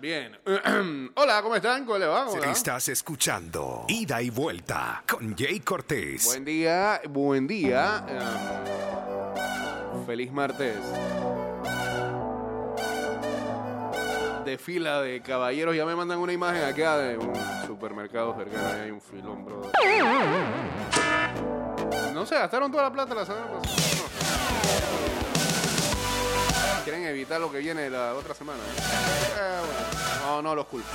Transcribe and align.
Bien. 0.00 0.38
Hola, 1.16 1.42
¿cómo 1.42 1.54
están? 1.54 1.84
¿Cómo 1.84 1.98
le 1.98 2.06
va? 2.06 2.24
¿Cómo 2.24 2.40
va? 2.40 2.50
Estás 2.50 2.88
escuchando 2.88 3.84
Ida 3.88 4.22
y 4.22 4.30
Vuelta 4.30 5.02
con 5.06 5.36
Jay 5.36 5.60
Cortés. 5.60 6.24
Buen 6.24 6.46
día, 6.46 7.02
buen 7.10 7.46
día. 7.46 8.06
Eh, 8.08 8.18
feliz 10.06 10.32
martes. 10.32 10.78
De 14.46 14.56
fila 14.56 15.02
de 15.02 15.20
caballeros. 15.20 15.76
Ya 15.76 15.84
me 15.84 15.94
mandan 15.94 16.18
una 16.20 16.32
imagen 16.32 16.64
acá 16.64 16.96
de 16.96 17.18
un 17.18 17.34
supermercado 17.66 18.34
cercano. 18.36 18.82
Hay 18.82 18.90
un 18.90 19.00
filón, 19.02 19.44
bro. 19.44 19.70
No 22.14 22.24
se 22.24 22.34
gastaron 22.34 22.72
toda 22.72 22.84
la 22.84 22.92
plata 22.92 23.14
la 23.14 23.26
semana 23.26 23.46
pasada. 23.46 25.09
Quieren 26.90 27.06
evitar 27.06 27.40
lo 27.40 27.52
que 27.52 27.58
viene 27.58 27.88
la 27.88 28.14
otra 28.16 28.34
semana. 28.34 28.58
¿eh? 28.58 30.22
No, 30.24 30.42
no 30.42 30.56
los 30.56 30.66
culpo. 30.66 30.88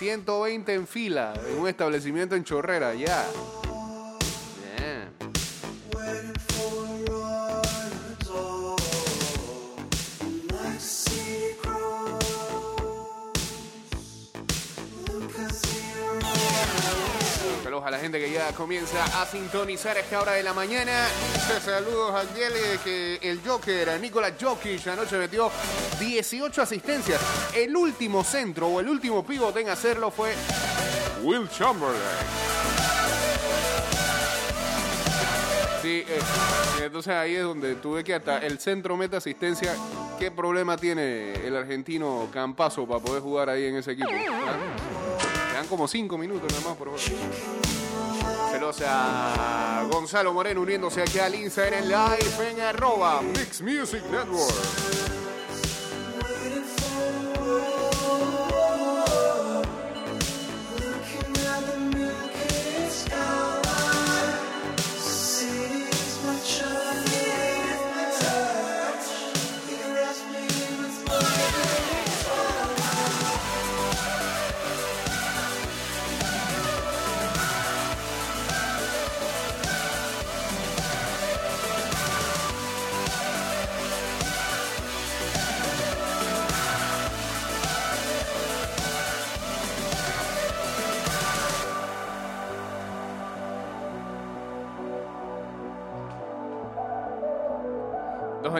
...120 0.00 0.68
en 0.70 0.86
fila... 0.88 1.32
...en 1.48 1.60
un 1.60 1.68
establecimiento 1.68 2.34
en 2.34 2.42
Chorrera... 2.42 2.94
...ya... 2.94 3.24
A 17.84 17.90
la 17.90 17.98
gente 17.98 18.18
que 18.20 18.30
ya 18.30 18.52
comienza 18.52 19.02
a 19.20 19.26
sintonizar 19.26 19.96
a 19.96 20.00
esta 20.00 20.20
hora 20.20 20.32
de 20.32 20.42
la 20.42 20.52
mañana. 20.52 21.06
Saludos 21.64 22.14
a 22.14 22.22
eh, 22.22 22.78
que 22.84 23.18
el 23.22 23.40
Joker, 23.44 23.98
Nicolás 24.00 24.34
Jokic, 24.40 24.86
anoche 24.88 25.16
metió 25.16 25.50
18 25.98 26.62
asistencias. 26.62 27.20
El 27.54 27.74
último 27.74 28.22
centro 28.22 28.68
o 28.68 28.80
el 28.80 28.88
último 28.88 29.24
pivote 29.24 29.60
en 29.60 29.70
hacerlo 29.70 30.10
fue 30.10 30.34
Will 31.22 31.48
Chamberlain. 31.48 32.00
Sí, 35.80 36.04
eh, 36.06 36.20
entonces 36.84 37.14
ahí 37.14 37.36
es 37.36 37.42
donde 37.42 37.76
tuve 37.76 38.04
que 38.04 38.14
hasta 38.14 38.38
el 38.38 38.58
centro 38.58 38.96
meta 38.96 39.16
asistencia. 39.16 39.74
¿Qué 40.18 40.30
problema 40.30 40.76
tiene 40.76 41.32
el 41.46 41.56
argentino 41.56 42.28
Campazo 42.30 42.86
para 42.86 43.00
poder 43.00 43.22
jugar 43.22 43.48
ahí 43.48 43.64
en 43.64 43.76
ese 43.76 43.92
equipo? 43.92 44.10
Dan 45.60 45.68
como 45.68 45.86
5 45.86 46.16
minutos 46.16 46.50
nada 46.52 46.68
más, 46.70 46.76
por 46.78 46.86
favor. 46.86 47.00
Saludos 48.50 48.82
a 48.86 49.86
Gonzalo 49.90 50.32
Moreno 50.32 50.62
uniéndose 50.62 51.02
aquí 51.02 51.18
al 51.18 51.34
Instagram 51.34 51.84
Live 51.84 52.50
en 52.50 52.60
arroba 52.62 53.20
Mix 53.20 53.60
Music 53.60 54.02
Network. 54.10 55.09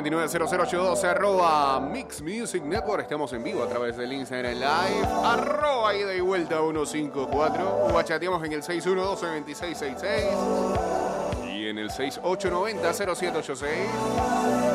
...229-0082... 0.03 1.05
...arroba 1.05 1.81
Mix 1.81 2.23
Music 2.23 2.63
Network... 2.63 3.03
...estamos 3.03 3.33
en 3.33 3.43
vivo 3.43 3.63
a 3.63 3.69
través 3.69 3.97
del 3.97 4.13
Instagram 4.13 4.55
Live... 4.55 5.09
...arroba 5.25 5.95
ida 5.95 6.15
y 6.15 6.21
vuelta 6.21 6.61
154... 6.61 7.87
...o 7.95 8.03
chateamos 8.03 8.45
en 8.45 8.53
el 8.53 8.63
612-2666... 8.63 11.53
...y 11.53 11.69
en 11.69 11.79
el 11.79 11.91
6890-0786... 11.91 14.70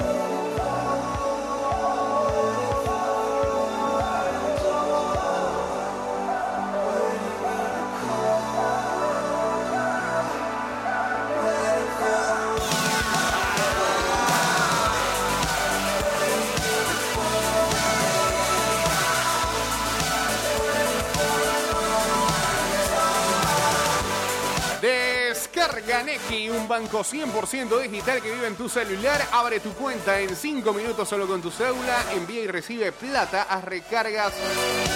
Neki, 25.86 26.50
un 26.50 26.68
banco 26.68 27.04
100% 27.04 27.80
digital 27.80 28.20
que 28.20 28.32
vive 28.32 28.48
en 28.48 28.56
tu 28.56 28.68
celular. 28.68 29.22
Abre 29.32 29.60
tu 29.60 29.72
cuenta 29.74 30.20
en 30.20 30.36
5 30.36 30.74
minutos 30.74 31.08
solo 31.08 31.28
con 31.28 31.42
tu 31.42 31.52
cédula. 31.52 32.04
Envía 32.14 32.42
y 32.42 32.48
recibe 32.48 32.92
plata, 32.92 33.44
haz 33.44 33.64
recargas, 33.64 34.34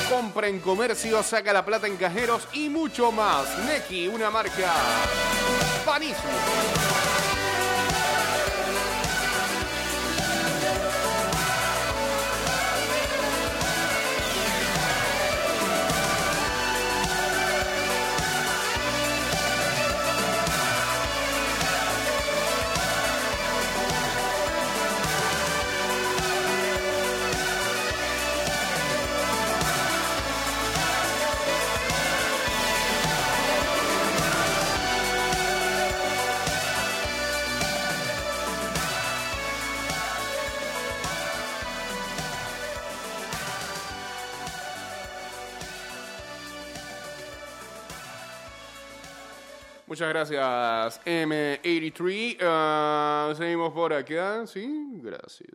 compra 0.09 0.47
en 0.47 0.59
comercio, 0.59 1.21
saca 1.21 1.53
la 1.53 1.63
plata 1.63 1.85
en 1.85 1.95
cajeros 1.95 2.47
y 2.53 2.69
mucho 2.69 3.11
más. 3.11 3.45
Neki, 3.65 4.07
una 4.07 4.31
marca 4.31 4.73
panísimo. 5.85 7.08
Muchas 49.89 50.07
gracias, 50.09 51.01
M83. 51.03 52.37
Ah, 52.41 53.33
seguimos 53.35 53.73
por 53.73 53.91
acá, 53.91 54.45
sí, 54.45 54.87
gracias. 55.01 55.49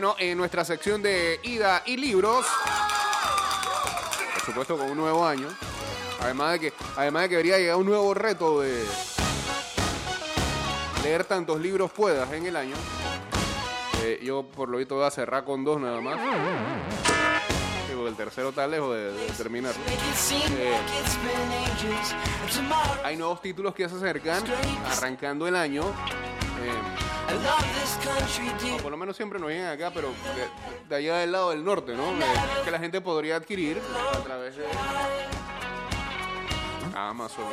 Bueno, 0.00 0.16
en 0.18 0.38
nuestra 0.38 0.64
sección 0.64 1.02
de 1.02 1.40
ida 1.42 1.82
y 1.84 1.98
libros, 1.98 2.46
por 4.32 4.42
supuesto 4.46 4.78
con 4.78 4.90
un 4.90 4.96
nuevo 4.96 5.26
año, 5.26 5.46
además 6.22 6.52
de 6.52 6.60
que, 6.60 6.72
además 6.96 7.24
de 7.24 7.28
que 7.28 7.34
debería 7.36 7.58
llegar 7.58 7.76
un 7.76 7.84
nuevo 7.84 8.14
reto 8.14 8.62
de 8.62 8.82
leer 11.02 11.24
tantos 11.24 11.60
libros 11.60 11.90
puedas 11.92 12.32
en 12.32 12.46
el 12.46 12.56
año. 12.56 12.76
Eh, 14.02 14.20
yo 14.22 14.42
por 14.42 14.70
lo 14.70 14.78
visto 14.78 14.94
voy 14.94 15.04
a 15.04 15.10
cerrar 15.10 15.44
con 15.44 15.64
dos 15.64 15.78
nada 15.78 16.00
más. 16.00 16.18
El 18.08 18.16
tercero 18.16 18.48
está 18.48 18.66
lejos 18.66 18.94
de, 18.94 19.12
de 19.12 19.26
terminar. 19.32 19.74
Eh. 20.50 20.76
Hay 23.04 23.18
nuevos 23.18 23.42
títulos 23.42 23.74
que 23.74 23.86
se 23.86 23.96
acercan, 23.96 24.42
arrancando 24.96 25.46
el 25.46 25.54
año. 25.54 25.84
Por 28.82 28.90
lo 28.90 28.96
menos 28.96 29.16
siempre 29.16 29.38
nos 29.38 29.50
llegan 29.50 29.72
acá, 29.72 29.90
pero 29.94 30.08
de, 30.08 30.48
de 30.88 30.96
allá 30.96 31.16
del 31.18 31.32
lado 31.32 31.50
del 31.50 31.64
norte, 31.64 31.94
¿no? 31.94 32.10
Eh, 32.12 32.24
que 32.64 32.70
la 32.70 32.78
gente 32.78 33.00
podría 33.00 33.36
adquirir 33.36 33.80
a 34.14 34.18
través 34.22 34.56
de 34.56 34.64
Amazon, 36.94 37.44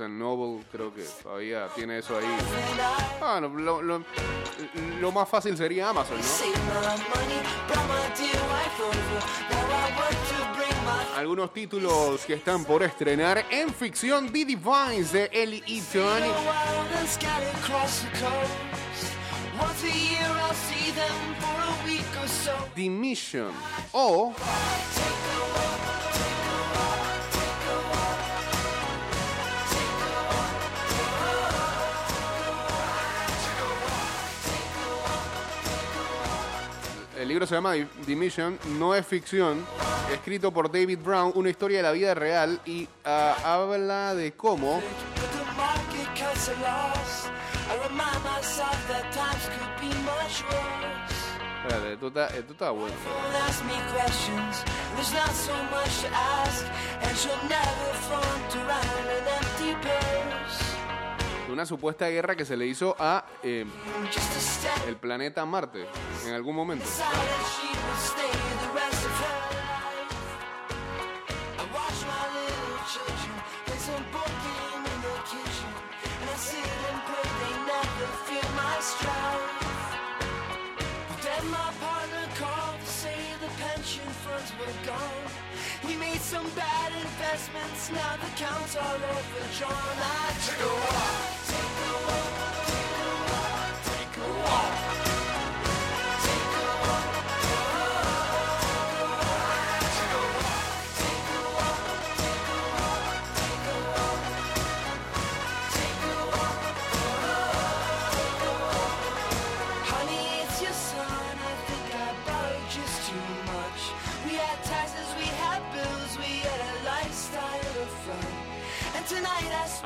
and 0.00 0.18
Noble, 0.18 0.64
creo 0.72 0.94
que 0.94 1.02
todavía 1.22 1.68
tiene 1.74 1.98
eso 1.98 2.16
ahí. 2.16 2.24
Ah, 3.20 3.38
no, 3.42 3.48
lo, 3.48 3.82
lo- 3.82 4.02
lo 5.00 5.12
más 5.12 5.28
fácil 5.28 5.54
sería 5.56 5.90
Amazon, 5.90 6.16
¿no? 6.16 6.22
Algunos 11.16 11.50
títulos 11.50 12.26
que 12.26 12.34
están 12.34 12.62
por 12.66 12.82
estrenar 12.82 13.42
en 13.50 13.72
ficción 13.72 14.30
The 14.30 14.44
Divines 14.44 15.12
de 15.12 15.30
Ellie 15.32 15.62
Eaton. 15.66 16.22
scattered 17.06 17.54
across 17.54 18.02
the 18.02 18.10
coast. 18.20 18.52
Once 19.58 19.82
libro 37.36 37.46
se 37.46 37.54
llama 37.54 37.74
The- 38.06 38.16
Mission, 38.16 38.58
no 38.78 38.94
es 38.94 39.06
ficción, 39.06 39.62
escrito 40.10 40.50
por 40.52 40.72
David 40.72 41.00
Brown, 41.04 41.32
una 41.34 41.50
historia 41.50 41.76
de 41.78 41.82
la 41.82 41.92
vida 41.92 42.14
real 42.14 42.58
y 42.64 42.88
ah, 43.04 43.36
habla 43.44 44.14
de 44.14 44.32
cómo. 44.32 44.80
Espérate, 51.62 51.92
esto 51.92 52.06
está, 52.08 52.26
esto 52.28 52.52
está 52.52 52.70
bueno. 52.70 52.94
Una 61.48 61.64
supuesta 61.64 62.08
guerra 62.08 62.34
que 62.34 62.44
se 62.44 62.56
le 62.56 62.66
hizo 62.66 62.96
a 62.98 63.24
eh, 63.42 63.64
a 63.64 64.88
el 64.88 64.96
planeta 64.96 65.46
Marte 65.46 65.86
en 66.26 66.34
algún 66.34 66.56
momento. 66.56 66.84
and 66.84 67.46
she 67.46 67.68
would 67.68 67.98
stay 67.98 68.32
the 68.62 68.70
rest 68.74 69.04
of 69.04 69.12
her 69.20 69.38
life. 69.54 70.14
I 71.58 71.64
watch 71.72 72.04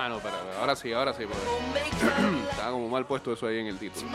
Ah, 0.02 0.08
no, 0.08 0.17
espera, 0.17 0.38
ahora 0.58 0.75
sí, 0.75 0.91
ahora 0.94 1.12
sí. 1.12 1.25
porque 1.26 1.44
Estaba 2.50 2.70
como 2.70 2.88
mal 2.88 3.05
puesto 3.05 3.35
eso 3.35 3.47
ahí 3.47 3.58
en 3.58 3.67
el 3.67 3.79
título. 3.79 4.08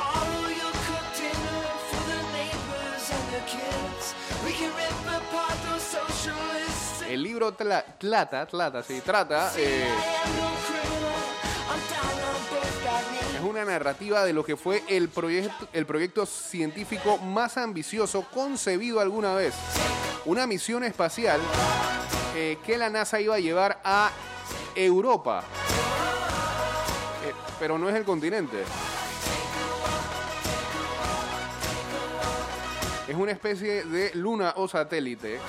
El 7.09 7.21
libro 7.23 7.55
tla- 7.55 7.85
Tlata, 7.99 8.83
sí, 8.83 9.01
trata, 9.01 9.51
eh, 9.57 9.87
es 13.35 13.41
una 13.41 13.63
narrativa 13.63 14.23
de 14.25 14.33
lo 14.33 14.43
que 14.43 14.57
fue 14.57 14.83
el 14.87 15.09
proyecto, 15.09 15.67
el 15.71 15.85
proyecto 15.85 16.25
científico 16.25 17.17
más 17.19 17.57
ambicioso 17.57 18.23
concebido 18.33 18.99
alguna 18.99 19.35
vez. 19.35 19.53
Una 20.25 20.47
misión 20.47 20.83
espacial 20.83 21.39
eh, 22.35 22.57
que 22.65 22.77
la 22.77 22.89
NASA 22.89 23.21
iba 23.21 23.35
a 23.35 23.39
llevar 23.39 23.79
a 23.83 24.09
Europa. 24.75 25.43
Eh, 27.25 27.33
pero 27.59 27.77
no 27.77 27.89
es 27.89 27.95
el 27.95 28.03
continente. 28.03 28.63
Es 33.07 33.15
una 33.15 33.31
especie 33.31 33.83
de 33.85 34.11
luna 34.15 34.53
o 34.57 34.67
satélite 34.67 35.39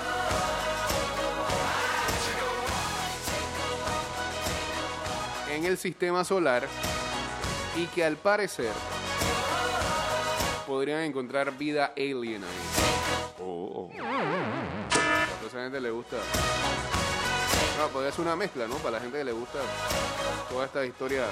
en 5.51 5.65
el 5.65 5.79
sistema 5.79 6.23
solar 6.23 6.69
y 7.77 7.87
que 7.87 8.05
al 8.05 8.17
parecer 8.17 8.73
podrían 10.67 11.01
encontrar 11.01 11.57
vida 11.57 11.93
alien 11.97 12.45
ahí. 12.45 13.41
Oh, 13.41 13.89
oh. 13.89 14.03
A 14.03 15.47
esa 15.47 15.63
gente 15.63 15.81
le 15.81 15.91
gusta. 15.91 16.17
Podría 17.93 18.11
ser 18.11 18.23
una 18.23 18.37
mezcla, 18.37 18.67
¿no? 18.67 18.77
Para 18.77 18.93
la 18.93 19.01
gente 19.01 19.19
que 19.19 19.25
le 19.25 19.33
gusta 19.33 19.59
toda 20.49 20.65
esta 20.65 20.85
historia 20.85 21.27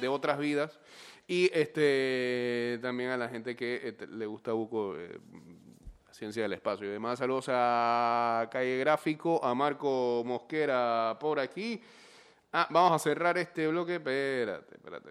de 0.00 0.08
otras 0.08 0.38
vidas. 0.38 0.78
Y 1.26 1.50
este 1.52 2.78
también 2.80 3.10
a 3.10 3.16
la 3.16 3.28
gente 3.28 3.56
que 3.56 3.80
este, 3.84 4.06
le 4.06 4.26
gusta 4.26 4.52
buco 4.52 4.96
eh, 4.96 5.18
ciencia 6.12 6.44
del 6.44 6.52
espacio 6.52 6.86
y 6.86 6.90
demás. 6.90 7.18
Saludos 7.18 7.46
a 7.48 8.48
Calle 8.50 8.78
Gráfico, 8.78 9.44
a 9.44 9.54
Marco 9.54 10.22
Mosquera 10.24 11.16
por 11.20 11.40
aquí. 11.40 11.82
Ah, 12.52 12.68
vamos 12.70 12.92
a 12.92 12.98
cerrar 12.98 13.36
este 13.38 13.66
bloque. 13.66 13.96
Espérate, 13.96 14.76
espérate. 14.76 15.10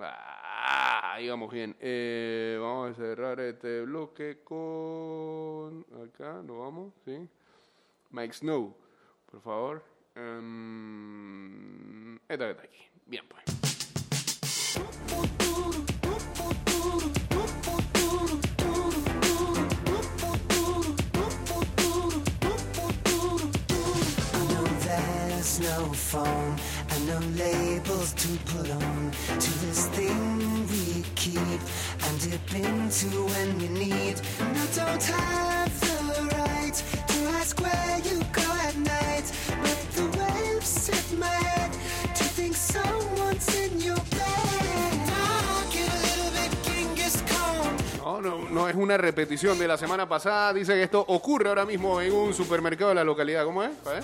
Ah, 0.00 1.12
ahí 1.14 1.28
vamos 1.28 1.52
bien. 1.52 1.76
Eh, 1.78 2.58
vamos 2.60 2.90
a 2.90 2.94
cerrar 2.94 3.38
este 3.40 3.82
bloque 3.82 4.40
con. 4.42 5.84
Acá, 6.04 6.42
¿no 6.42 6.60
vamos? 6.60 6.92
¿Sí? 7.04 7.28
Mike 8.10 8.34
Snow, 8.34 8.76
por 9.34 9.42
favor. 9.42 9.82
Em, 10.16 11.34
esta 12.28 12.54
que 12.54 12.62
aquí. 12.62 12.90
Bien, 13.06 13.24
pues. 13.28 13.42
No 25.60 25.92
phone 25.92 26.56
and 26.90 27.06
no 27.06 27.18
labels 27.36 28.12
to 28.14 28.28
put 28.46 28.68
on 28.70 29.12
to 29.38 29.50
this 29.64 29.86
thing 29.88 30.66
we 30.66 31.04
keep 31.14 31.38
and 31.38 32.20
dip 32.20 32.54
into 32.54 33.06
when 33.26 33.58
we 33.58 33.68
need. 33.68 34.20
And 34.40 34.74
don't 34.74 35.02
have 35.02 35.80
the 35.80 36.28
right 36.36 36.74
to 37.06 37.18
ask 37.38 37.60
where 37.60 38.00
you 38.04 38.20
go 38.32 38.53
No, 48.24 48.68
es 48.68 48.74
una 48.74 48.96
repetición 48.96 49.58
de 49.58 49.68
la 49.68 49.76
semana 49.76 50.08
pasada. 50.08 50.54
Dice 50.54 50.72
que 50.72 50.84
esto 50.84 51.04
ocurre 51.08 51.50
ahora 51.50 51.66
mismo 51.66 52.00
en 52.00 52.10
un 52.12 52.32
supermercado 52.32 52.88
de 52.88 52.94
la 52.94 53.04
localidad. 53.04 53.44
¿Cómo 53.44 53.62
es? 53.62 53.70
¿Eh? 53.70 54.00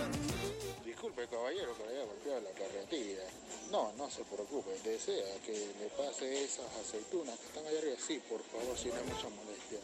Disculpe, 0.84 1.26
caballero, 1.26 1.74
que 1.74 1.84
haya 1.84 2.04
golpeado 2.04 2.40
la 2.40 2.50
carretilla. 2.50 3.22
No, 3.70 3.92
no 3.96 4.10
se 4.10 4.22
preocupe. 4.24 4.72
Desea 4.84 5.24
que 5.46 5.52
le 5.52 5.88
pase 5.96 6.44
esas 6.44 6.66
aceitunas 6.84 7.38
que 7.38 7.46
están 7.46 7.66
allá 7.66 7.78
arriba. 7.78 7.96
Sí, 8.06 8.20
por 8.28 8.40
favor, 8.42 8.76
si 8.76 8.88
no 8.88 8.96
hay 8.96 9.04
mucha 9.04 9.28
molestia. 9.30 9.78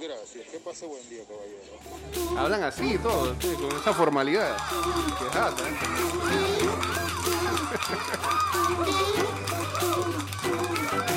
Gracias. 0.00 0.48
Que 0.48 0.58
pase 0.58 0.86
buen 0.86 1.06
día, 1.10 1.24
caballero. 1.24 2.40
Hablan 2.40 2.62
así 2.62 2.94
y 2.94 2.98
todo, 2.98 3.36
sí, 3.40 3.54
con 3.54 3.76
esa 3.76 3.92
formalidad. 3.92 4.56
Qué 5.18 5.24
jata, 5.26 5.68
¿eh? 5.68 5.74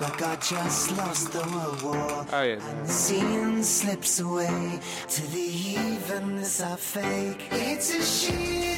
like 0.00 0.22
I 0.22 0.36
just 0.36 0.96
lost 0.96 1.32
the 1.32 1.40
world 1.52 1.82
war. 1.82 2.26
Ah, 2.32 2.42
bien. 2.42 2.58
The 2.84 2.88
scene 2.88 3.62
slips 3.62 4.20
away 4.20 4.80
to 5.08 5.22
the 5.32 5.38
evenness 5.38 6.60
I 6.60 6.76
fake. 6.76 7.48
It's 7.50 7.94
a 7.94 8.02
shit 8.02 8.70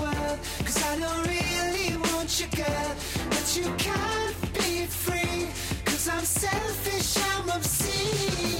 world, 0.00 0.38
cause 0.64 0.82
I 0.90 0.98
don't 0.98 1.26
really 1.26 1.96
want 1.96 2.40
you, 2.40 2.46
girl. 2.56 2.94
But 3.30 3.56
you 3.56 3.64
can't 3.76 4.54
be 4.54 4.86
free, 4.86 5.48
cause 5.84 6.08
I'm 6.08 6.24
selfish, 6.24 7.16
I'm 7.34 7.50
obscene. 7.50 8.55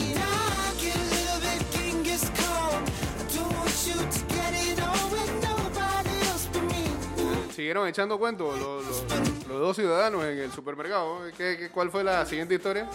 Siguieron 7.56 7.88
echando 7.88 8.18
cuentos 8.18 8.58
los, 8.60 8.84
los- 8.84 9.04
los 9.48 9.60
dos 9.60 9.76
ciudadanos 9.76 10.22
en 10.24 10.38
el 10.40 10.52
supermercado. 10.52 11.20
¿Qué, 11.38 11.56
qué- 11.58 11.70
cuál 11.70 11.90
fue 11.90 12.04
la 12.04 12.26
siguiente 12.26 12.54
historia? 12.54 12.86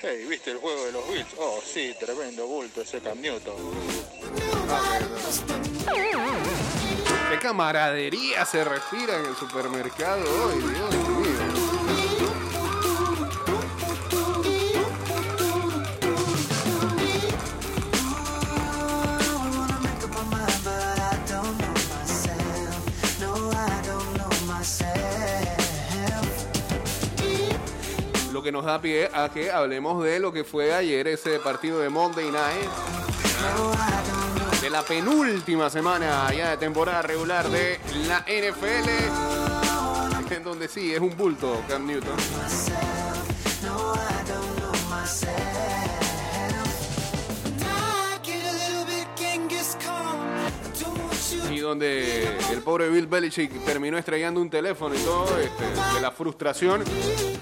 Hey, 0.00 0.24
¿viste 0.28 0.52
el 0.52 0.58
juego 0.58 0.84
de 0.84 0.92
los 0.92 1.08
Bills? 1.08 1.26
Oh, 1.38 1.58
sí, 1.64 1.92
tremendo 1.98 2.46
bulto 2.46 2.82
ese 2.82 3.00
Cam 3.00 3.20
Newton. 3.20 3.54
¿Qué 7.30 7.38
camaradería 7.40 8.44
se 8.46 8.62
respira 8.64 9.16
en 9.18 9.26
el 9.26 9.34
supermercado 9.34 10.22
hoy? 10.44 10.58
Dios 10.60 10.94
mío. 10.94 11.53
Nos 28.64 28.72
da 28.72 28.80
pie 28.80 29.10
a 29.12 29.28
que 29.28 29.50
hablemos 29.50 30.02
de 30.02 30.18
lo 30.18 30.32
que 30.32 30.42
fue 30.42 30.74
ayer 30.74 31.06
ese 31.06 31.38
partido 31.38 31.80
de 31.80 31.90
Monday 31.90 32.30
Night. 32.30 32.70
De 34.60 34.70
la 34.70 34.82
penúltima 34.82 35.68
semana 35.68 36.32
ya 36.32 36.50
de 36.50 36.56
temporada 36.56 37.02
regular 37.02 37.46
de 37.50 37.78
la 38.08 38.20
NFL. 38.20 38.88
En 40.32 40.42
donde 40.42 40.68
sí, 40.68 40.94
es 40.94 41.00
un 41.00 41.14
bulto 41.16 41.62
Cam 41.68 41.86
Newton. 41.86 42.16
Donde 51.64 52.28
el 52.52 52.62
pobre 52.62 52.88
Bill 52.88 53.06
Belichick 53.06 53.50
terminó 53.64 53.98
estrellando 53.98 54.40
un 54.40 54.50
teléfono 54.50 54.94
y 54.94 54.98
todo, 54.98 55.38
este, 55.38 55.64
de 55.94 56.00
la 56.00 56.10
frustración. 56.10 56.84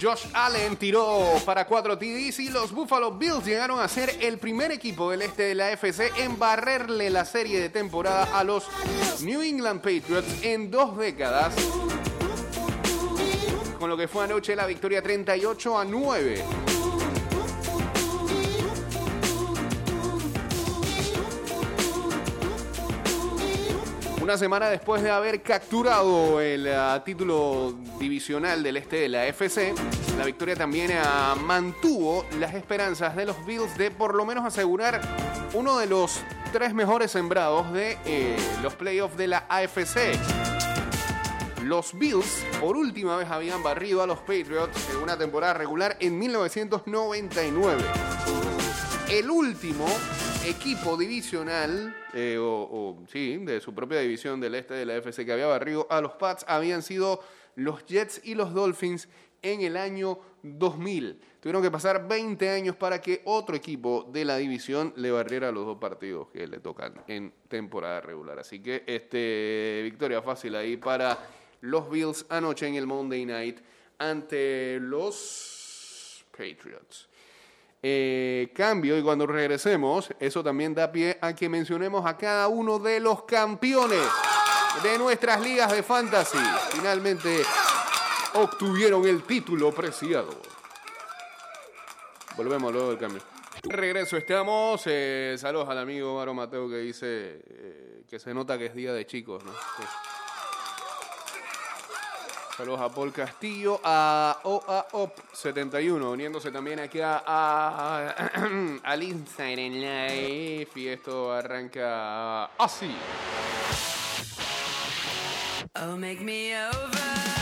Josh 0.00 0.26
Allen 0.33 0.76
tiró 0.76 1.25
para 1.45 1.67
cuatro 1.67 1.99
TDs 1.99 2.41
y 2.41 2.49
los 2.50 2.73
Buffalo 2.73 3.12
Bills 3.12 3.45
llegaron 3.45 3.81
a 3.81 3.88
ser 3.88 4.17
el 4.21 4.38
primer 4.38 4.71
equipo 4.71 5.11
del 5.11 5.23
este 5.23 5.43
de 5.45 5.55
la 5.55 5.71
FC 5.73 6.11
en 6.19 6.38
barrerle 6.38 7.11
la 7.11 7.25
serie 7.25 7.61
de 7.61 7.69
temporada 7.69 8.29
a 8.37 8.45
los 8.45 8.67
New 9.23 9.43
England 9.43 9.81
Patriots 9.81 10.43
en 10.43 10.71
dos 10.71 10.97
décadas. 10.97 11.55
Con 13.79 13.91
lo 13.91 13.97
que 13.97 14.09
fue 14.09 14.25
anoche 14.25 14.55
la 14.55 14.67
victoria 14.67 15.02
38 15.02 15.79
a 15.79 15.85
9. 15.85 16.45
Una 24.23 24.38
semana 24.38 24.71
después 24.71 25.02
de 25.02 25.11
haber 25.11 25.43
capturado 25.43 26.41
el 26.41 26.73
ah, 26.73 27.02
título 27.05 27.75
divisional 27.99 28.62
del 28.62 28.76
este 28.76 29.00
de 29.00 29.09
la 29.09 29.26
FC, 29.26 29.75
la 30.17 30.25
victoria 30.25 30.55
también 30.55 30.93
ah, 30.95 31.35
mantuvo 31.43 32.25
las 32.38 32.55
esperanzas 32.55 33.17
de 33.17 33.26
los 33.26 33.45
Bills 33.45 33.76
de 33.76 33.91
por 33.91 34.14
lo 34.14 34.25
menos 34.25 34.45
asegurar 34.45 35.00
uno 35.55 35.76
de 35.76 35.88
los 35.88 36.21
tres 36.52 36.73
mejores 36.73 37.11
sembrados 37.11 37.73
de 37.73 37.99
eh, 38.05 38.37
los 38.62 38.76
playoffs 38.76 39.17
de 39.17 39.26
la 39.26 39.45
AFC. 39.49 40.17
Los 41.64 41.99
Bills 41.99 42.47
por 42.61 42.76
última 42.76 43.17
vez 43.17 43.29
habían 43.29 43.64
barrido 43.64 44.05
a 44.05 44.07
los 44.07 44.21
Patriots 44.21 44.88
en 44.91 44.99
una 44.99 45.19
temporada 45.19 45.55
regular 45.55 45.97
en 45.99 46.17
1999 46.17 47.83
el 49.11 49.31
último 49.31 49.87
equipo 50.45 50.97
divisional, 50.97 51.95
eh, 52.15 52.37
o, 52.41 52.99
sí, 53.11 53.37
de 53.39 53.61
su 53.61 53.73
propia 53.75 54.01
división 54.01 54.41
del 54.41 54.57
este 54.57 54.75
de 54.75 54.85
la 54.85 54.97
FC 54.97 55.25
que 55.25 55.33
había 55.33 55.47
barrido 55.47 55.87
a 55.89 56.01
los 56.01 56.13
Pats 56.13 56.45
habían 56.49 56.83
sido 56.83 57.21
los 57.55 57.87
Jets 57.87 58.21
y 58.25 58.35
los 58.35 58.53
Dolphins 58.53 59.09
en 59.41 59.61
el 59.61 59.77
año 59.77 60.19
2000. 60.43 61.21
Tuvieron 61.41 61.63
que 61.63 61.71
pasar 61.71 62.09
20 62.09 62.49
años 62.51 62.77
para 62.77 63.01
que 63.01 63.23
otro 63.25 63.55
equipo 63.55 64.09
de 64.13 64.25
la 64.25 64.37
división 64.37 64.93
le 64.97 65.13
barriera 65.13 65.53
los 65.53 65.65
dos 65.65 65.79
partidos 65.79 66.29
que 66.31 66.47
le 66.49 66.59
tocan 66.59 66.95
en 67.07 67.33
temporada 67.49 68.01
regular. 68.01 68.39
Así 68.41 68.61
que 68.61 68.83
este 68.87 69.81
victoria 69.85 70.23
fácil 70.23 70.57
ahí 70.57 70.77
para 70.77 71.19
los 71.61 71.89
Bills 71.89 72.27
anoche 72.29 72.67
en 72.67 72.75
el 72.75 72.87
Monday 72.87 73.25
Night 73.27 73.61
ante 73.99 74.79
los 74.81 76.25
Patriots. 76.33 77.09
Eh, 77.85 78.53
cambio 78.55 78.97
y 78.97 79.03
cuando 79.03 79.27
regresemos, 79.27 80.09
eso 80.21 80.45
también 80.45 80.73
da 80.73 80.93
pie 80.93 81.19
a 81.21 81.35
que 81.35 81.49
mencionemos 81.49 82.07
a 82.07 82.17
cada 82.17 82.47
uno 82.47 82.79
de 82.79 83.01
los 83.01 83.25
campeones 83.25 84.07
de 84.85 84.99
nuestras 84.99 85.41
ligas 85.41 85.73
de 85.73 85.83
fantasy. 85.83 86.39
Finalmente 86.71 87.43
obtuvieron 88.35 89.05
el 89.07 89.25
título 89.25 89.73
preciado. 89.73 90.31
Volvemos 92.37 92.73
luego 92.73 92.91
del 92.91 92.99
cambio. 92.99 93.23
Regreso, 93.65 94.17
estamos. 94.17 94.83
eh, 94.87 95.37
saludos 95.39 95.69
al 95.69 95.79
amigo 95.79 96.17
Maro 96.17 96.35
Mateo 96.35 96.69
que 96.69 96.77
dice 96.79 97.43
eh, 97.49 98.03
que 98.09 98.19
se 98.19 98.33
nota 98.33 98.59
que 98.59 98.67
es 98.67 98.75
día 98.75 98.93
de 98.93 99.07
chicos, 99.07 99.45
¿no? 99.45 99.53
Saludos 102.57 102.81
a 102.83 102.89
Paul 102.91 103.13
Castillo, 103.13 103.81
a 103.83 104.39
OAOP71, 104.45 106.03
uniéndose 106.13 106.51
también 106.53 106.81
aquí 106.81 107.01
a, 107.01 107.23
a- 107.27 108.11
al 108.85 109.03
Instagram 109.03 109.73
Live. 109.73 110.69
Y 110.75 110.89
esto 110.89 111.33
arranca 111.33 112.45
así. 112.59 112.95
Oh, 115.81 115.97
make 115.97 116.21
me 116.21 116.55
over. 116.69 117.42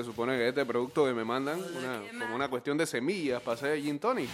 Se 0.00 0.06
supone 0.06 0.34
que 0.38 0.48
este 0.48 0.64
producto 0.64 1.04
que 1.04 1.12
me 1.12 1.24
mandan, 1.24 1.60
una, 1.60 2.24
como 2.24 2.34
una 2.34 2.48
cuestión 2.48 2.78
de 2.78 2.86
semillas 2.86 3.42
para 3.42 3.54
hacer 3.56 3.82
gin 3.82 3.98
tonic. 3.98 4.30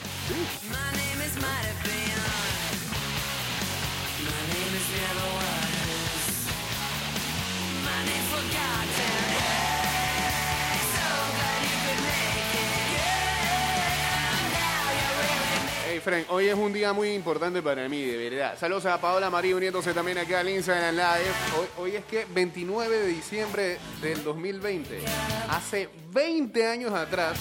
Hoy 16.28 16.48
es 16.48 16.54
un 16.54 16.72
día 16.72 16.92
muy 16.92 17.10
importante 17.14 17.60
para 17.62 17.88
mí, 17.88 18.04
de 18.04 18.30
verdad. 18.30 18.56
Saludos 18.58 18.86
a 18.86 19.00
Paola 19.00 19.28
María 19.28 19.56
uniéndose 19.56 19.92
también 19.92 20.18
acá 20.18 20.40
al 20.40 20.48
Instagram 20.48 20.94
Live. 20.94 21.32
Hoy, 21.58 21.66
hoy 21.78 21.96
es 21.96 22.04
que 22.04 22.24
29 22.32 22.96
de 22.96 23.06
diciembre 23.08 23.78
del 24.00 24.22
2020. 24.22 25.00
Hace 25.50 25.88
20 26.12 26.66
años 26.68 26.92
atrás, 26.92 27.36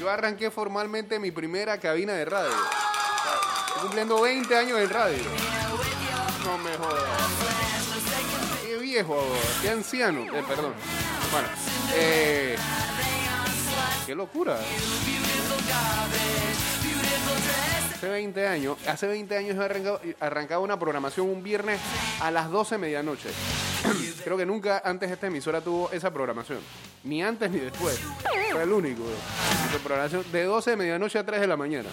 yo 0.00 0.08
arranqué 0.10 0.50
formalmente 0.50 1.18
mi 1.18 1.30
primera 1.30 1.78
cabina 1.78 2.14
de 2.14 2.24
radio. 2.24 2.52
Estoy 3.68 3.82
cumpliendo 3.82 4.22
20 4.22 4.56
años 4.56 4.78
en 4.78 4.88
radio. 4.88 5.22
No 6.46 6.58
me 6.58 6.74
jodas. 6.76 7.04
Qué 8.64 8.78
viejo, 8.78 9.22
qué 9.60 9.70
anciano. 9.70 10.22
Eh, 10.22 10.44
perdón. 10.48 10.72
Bueno, 11.30 11.48
eh, 11.94 12.56
qué 14.06 14.14
locura. 14.14 14.58
Hace 18.04 18.08
20 18.08 18.46
años, 18.46 18.76
hace 18.86 19.06
20 19.06 19.36
años 19.36 19.58
arrancado, 19.58 20.00
arrancaba 20.20 20.62
una 20.62 20.78
programación 20.78 21.26
un 21.26 21.42
viernes 21.42 21.80
a 22.20 22.30
las 22.30 22.50
12 22.50 22.74
de 22.74 22.78
medianoche. 22.78 23.30
Creo 24.24 24.36
que 24.36 24.44
nunca 24.44 24.82
antes 24.84 25.10
esta 25.10 25.28
emisora 25.28 25.62
tuvo 25.62 25.90
esa 25.90 26.12
programación. 26.12 26.58
Ni 27.04 27.22
antes 27.22 27.50
ni 27.50 27.60
después. 27.60 27.98
Fue 28.52 28.62
el 28.62 28.72
único. 28.72 29.02
Esa 29.70 29.78
programación 29.82 30.24
de 30.30 30.44
12 30.44 30.70
de 30.70 30.76
medianoche 30.76 31.18
a 31.18 31.24
3 31.24 31.40
de 31.40 31.46
la 31.46 31.56
mañana. 31.56 31.88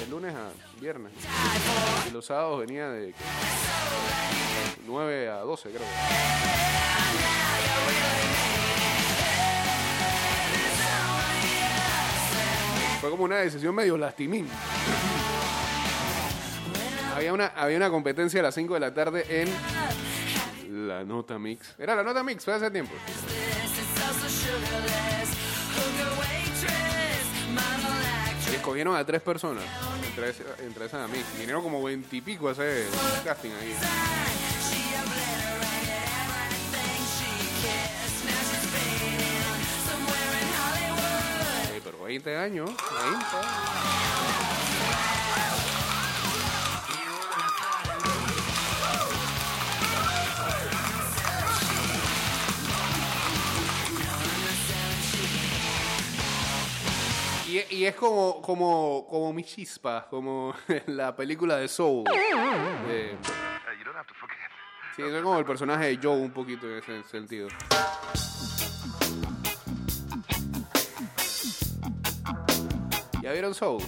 De 0.00 0.06
lunes 0.10 0.34
a 0.34 0.50
viernes. 0.80 1.12
Y 2.08 2.12
los 2.12 2.26
sábados 2.26 2.58
venía 2.58 2.88
de 2.88 3.14
9 4.84 5.28
a 5.30 5.36
12, 5.38 5.70
creo. 5.70 5.86
Fue 13.02 13.10
como 13.10 13.24
una 13.24 13.38
decisión 13.38 13.74
medio 13.74 13.98
lastimín. 13.98 14.46
Había 17.16 17.32
una, 17.32 17.46
había 17.48 17.76
una 17.76 17.90
competencia 17.90 18.38
a 18.38 18.44
las 18.44 18.54
5 18.54 18.74
de 18.74 18.78
la 18.78 18.94
tarde 18.94 19.26
en 19.28 20.86
la 20.86 21.02
nota 21.02 21.36
mix. 21.36 21.74
Era 21.80 21.96
la 21.96 22.04
nota 22.04 22.22
mix, 22.22 22.44
fue 22.44 22.54
hace 22.54 22.70
tiempo. 22.70 22.92
Y 28.52 28.54
escogieron 28.54 28.94
a 28.94 29.04
tres 29.04 29.20
personas. 29.20 29.64
Entre, 30.06 30.64
entre 30.64 30.86
esas 30.86 31.04
a 31.04 31.08
mí. 31.08 31.20
Vinieron 31.38 31.64
como 31.64 31.82
veintipico 31.82 32.50
a 32.50 32.52
hacer 32.52 32.86
casting 33.24 33.50
ahí. 33.50 33.74
20 42.02 42.36
años. 42.36 42.70
20. 42.70 42.76
Y, 57.48 57.74
y 57.74 57.84
es 57.86 57.94
como, 57.94 58.40
como, 58.40 59.06
como 59.08 59.32
mi 59.32 59.44
chispa, 59.44 60.06
como 60.08 60.54
la 60.86 61.14
película 61.14 61.56
de 61.56 61.68
Soul. 61.68 62.04
De- 62.04 63.16
sí, 64.96 65.02
es 65.02 65.22
como 65.22 65.38
el 65.38 65.44
personaje 65.44 65.84
de 65.88 65.98
Joe 66.02 66.16
un 66.18 66.30
poquito 66.32 66.66
en 66.66 66.78
ese 66.78 67.02
sentido. 67.04 67.48
¿Ya 73.32 73.36
vieron 73.36 73.54
Soul? 73.54 73.82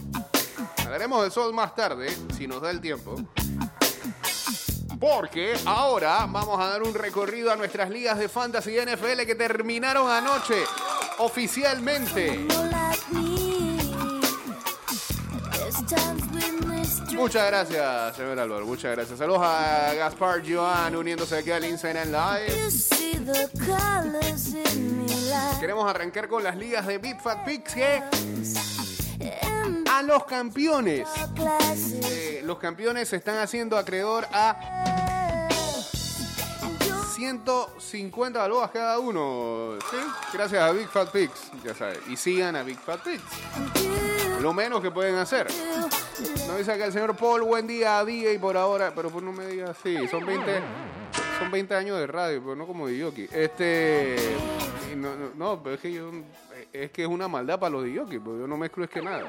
Hablaremos 0.78 1.22
de 1.22 1.30
Soul 1.30 1.52
más 1.52 1.74
tarde, 1.74 2.08
si 2.34 2.46
nos 2.46 2.62
da 2.62 2.70
el 2.70 2.80
tiempo. 2.80 3.14
Porque 4.98 5.54
ahora 5.66 6.26
vamos 6.26 6.58
a 6.58 6.68
dar 6.68 6.82
un 6.82 6.94
recorrido 6.94 7.52
a 7.52 7.56
nuestras 7.56 7.90
ligas 7.90 8.18
de 8.18 8.30
fantasy 8.30 8.70
y 8.70 8.80
NFL 8.80 9.26
que 9.26 9.34
terminaron 9.34 10.10
anoche 10.10 10.64
oficialmente. 11.18 12.46
Muchas 17.12 17.46
gracias, 17.46 18.16
señor 18.16 18.38
Álvaro. 18.38 18.64
Muchas 18.64 18.92
gracias. 18.96 19.18
Saludos 19.18 19.42
a 19.42 19.92
Gaspar 19.92 20.42
Joan 20.48 20.96
uniéndose 20.96 21.36
aquí 21.36 21.50
al 21.50 21.66
Instagram 21.66 22.08
Live. 22.08 22.70
Queremos 25.60 25.86
arrancar 25.86 26.28
con 26.28 26.42
las 26.42 26.56
ligas 26.56 26.86
de 26.86 26.96
Big 26.96 27.20
Fat 27.20 27.44
Picks 27.44 27.74
que 27.74 28.02
a 29.94 30.02
los 30.02 30.24
campeones. 30.24 31.08
Eh, 32.10 32.42
los 32.44 32.58
campeones 32.58 33.08
se 33.08 33.16
están 33.16 33.38
haciendo 33.38 33.78
acreedor 33.78 34.26
a 34.32 35.48
150 37.14 38.40
balboas 38.40 38.70
cada 38.72 38.98
uno. 38.98 39.78
Gracias 40.32 40.60
a 40.60 40.72
Big 40.72 40.88
Fat 40.88 41.10
Picks, 41.12 41.52
ya 41.62 41.74
sabes. 41.74 42.00
Y 42.08 42.16
sigan 42.16 42.56
a 42.56 42.64
Big 42.64 42.78
Fat 42.78 43.04
Picks. 43.04 43.22
Lo 44.40 44.52
menos 44.52 44.82
que 44.82 44.90
pueden 44.90 45.14
hacer. 45.14 45.46
No 46.48 46.56
dice 46.56 46.72
acá 46.72 46.86
el 46.86 46.92
señor 46.92 47.14
Paul, 47.14 47.42
buen 47.42 47.68
día 47.68 48.00
a 48.00 48.04
día 48.04 48.32
y 48.32 48.38
por 48.38 48.56
ahora, 48.56 48.92
pero 48.96 49.10
pues 49.10 49.24
no 49.24 49.32
me 49.32 49.46
digas 49.46 49.70
así, 49.78 50.08
son 50.08 50.26
20, 50.26 50.60
son 51.38 51.50
20 51.52 51.74
años 51.74 51.98
de 52.00 52.06
radio, 52.08 52.42
pero 52.42 52.56
no 52.56 52.66
como 52.66 52.88
de 52.88 52.98
Yoki. 52.98 53.28
Este, 53.32 54.16
no, 54.96 55.14
no, 55.36 55.62
pero 55.62 55.76
es 55.76 55.80
que 55.80 55.92
yo, 55.92 56.10
es 56.72 56.90
que 56.90 57.02
es 57.02 57.09
una 57.09 57.28
maldad 57.28 57.61
para 57.61 57.70
los 57.70 57.85
de 57.85 57.92
Yoki, 57.92 58.18
porque 58.18 58.40
yo 58.40 58.48
no 58.48 58.57
mezclo 58.57 58.85
es 58.85 58.90
que 58.90 59.00
nada. 59.00 59.24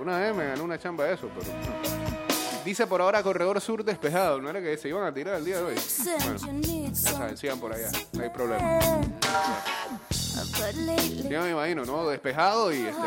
Una 0.00 0.18
vez 0.18 0.34
me 0.34 0.46
gané 0.46 0.62
una 0.62 0.78
chamba 0.78 1.04
de 1.04 1.14
eso, 1.14 1.28
pero... 1.36 1.50
Dice 2.64 2.86
por 2.86 3.00
ahora 3.00 3.22
corredor 3.22 3.60
sur 3.60 3.82
despejado, 3.84 4.40
¿no 4.40 4.50
era 4.50 4.60
que 4.60 4.76
se 4.76 4.88
iban 4.88 5.04
a 5.04 5.14
tirar 5.14 5.36
el 5.36 5.44
día 5.44 5.56
de 5.56 5.62
hoy? 5.62 5.74
Bueno, 6.04 6.36
ya 6.92 6.94
saben, 6.94 7.36
sigan 7.36 7.58
por 7.58 7.72
allá, 7.72 7.90
no 8.12 8.22
hay 8.22 8.28
problema. 8.30 8.78
Yo 11.28 11.42
me 11.42 11.50
imagino, 11.50 11.84
¿no? 11.84 12.06
Despejado 12.08 12.72
y 12.72 12.86
este, 12.86 13.00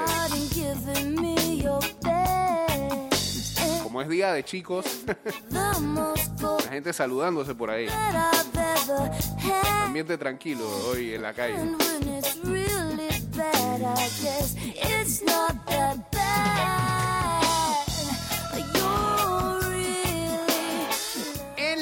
como 3.84 4.02
es 4.02 4.10
día 4.10 4.34
de 4.34 4.44
chicos, 4.44 4.86
la 5.52 6.72
gente 6.72 6.94
saludándose 6.94 7.54
por 7.54 7.70
ahí. 7.70 7.88
Ambiente 9.84 10.18
tranquilo 10.18 10.66
hoy 10.90 11.14
en 11.14 11.22
la 11.22 11.34
calle. 11.34 11.58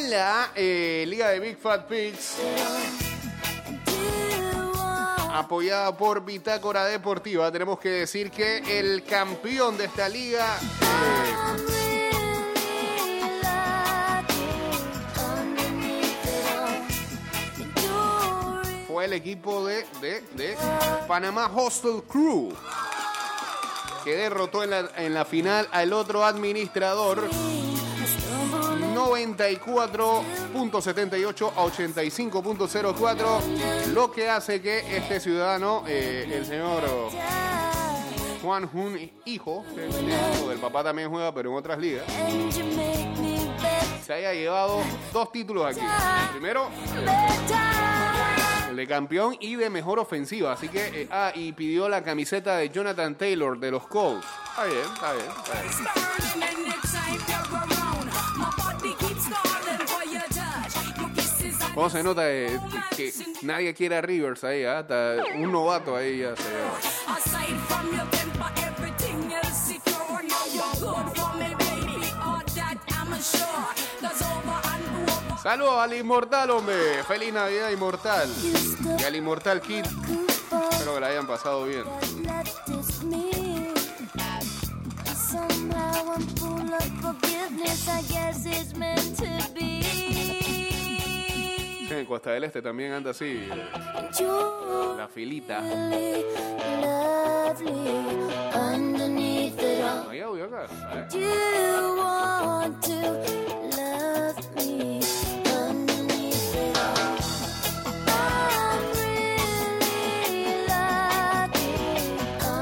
La 0.09 0.51
eh, 0.55 1.05
Liga 1.07 1.29
de 1.29 1.39
Big 1.39 1.57
Fat 1.57 1.85
Pigs, 1.87 2.37
apoyada 5.31 5.95
por 5.95 6.25
Bitácora 6.25 6.85
Deportiva, 6.85 7.51
tenemos 7.51 7.79
que 7.79 7.89
decir 7.89 8.31
que 8.31 8.79
el 8.79 9.03
campeón 9.03 9.77
de 9.77 9.85
esta 9.85 10.09
liga 10.09 10.57
eh, 10.81 12.09
fue 18.87 19.05
el 19.05 19.13
equipo 19.13 19.67
de, 19.67 19.85
Panamá 21.07 21.51
Hostel 21.53 22.01
Crew, 22.07 22.51
que 24.03 24.15
derrotó 24.15 24.63
en 24.63 25.13
la 25.13 25.25
final 25.25 25.67
al 25.71 25.93
otro 25.93 26.25
administrador 26.25 27.29
94.78 29.09 31.51
a 31.55 31.65
85.04, 31.65 33.93
lo 33.93 34.11
que 34.11 34.29
hace 34.29 34.61
que 34.61 34.95
este 34.95 35.19
ciudadano, 35.19 35.83
eh, 35.87 36.29
el 36.31 36.45
señor 36.45 36.83
Juan 38.43 38.67
Jun 38.67 39.11
Hijo, 39.25 39.65
del 39.75 40.59
papá 40.59 40.83
también 40.83 41.09
juega, 41.09 41.33
pero 41.33 41.49
en 41.49 41.55
otras 41.57 41.79
ligas, 41.79 42.05
se 44.05 44.13
haya 44.13 44.31
llevado 44.33 44.83
dos 45.11 45.31
títulos 45.31 45.65
aquí. 45.65 45.81
Primero, 46.31 46.69
el 48.69 48.75
de 48.75 48.87
campeón 48.87 49.35
y 49.39 49.55
de 49.55 49.71
mejor 49.71 49.97
ofensiva. 49.97 50.53
Así 50.53 50.69
que, 50.69 51.01
eh, 51.01 51.07
ah, 51.09 51.31
y 51.33 51.53
pidió 51.53 51.89
la 51.89 52.03
camiseta 52.03 52.57
de 52.57 52.69
Jonathan 52.69 53.15
Taylor 53.15 53.59
de 53.59 53.71
los 53.71 53.87
Colts. 53.87 54.27
Está 54.51 54.65
bien, 54.65 54.85
está 54.93 55.13
bien. 55.13 55.25
Está 55.25 55.61
bien. 55.61 55.73
¿Cómo 61.79 61.89
se 61.89 62.03
nota 62.03 62.29
eh, 62.29 62.59
que 62.93 63.13
nadie 63.43 63.73
quiere 63.73 63.95
a 63.95 64.01
Rivers 64.01 64.43
ahí? 64.43 64.65
ah? 64.65 64.79
Hasta 64.79 65.15
un 65.37 65.49
novato 65.49 65.95
ahí 65.95 66.17
ya 66.17 66.35
se 66.35 66.43
lleva. 66.43 66.77
Saludos 75.41 75.77
al 75.77 75.93
Inmortal, 75.93 76.49
hombre. 76.49 77.01
Feliz 77.07 77.31
Navidad, 77.31 77.69
Inmortal. 77.69 78.29
Y 78.99 79.03
al 79.05 79.15
Inmortal 79.15 79.61
Kid. 79.61 79.85
Espero 80.71 80.95
que 80.95 80.99
la 80.99 81.07
hayan 81.07 81.27
pasado 81.27 81.63
bien. 81.63 81.85
Somehow 85.31 86.11
I'm 86.11 86.27
full 86.35 86.73
of 86.73 86.83
forgiveness. 87.01 87.87
I 87.87 88.01
guess 88.11 88.45
it's 88.45 88.75
meant 88.75 89.15
to 89.19 89.53
be. 89.53 90.58
En 91.91 92.05
Costa 92.05 92.31
del 92.31 92.43
Este 92.43 92.61
también 92.61 92.93
anda 92.93 93.11
así. 93.11 93.49
La 94.97 95.07
filita. 95.07 95.59
No 100.03 100.09
hay 100.09 100.19
audio 100.21 100.45
acá. 100.45 100.67